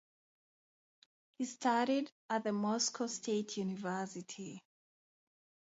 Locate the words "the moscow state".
2.43-3.55